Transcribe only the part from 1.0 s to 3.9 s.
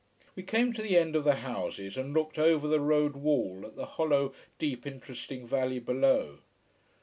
of the houses and looked over the road wall at the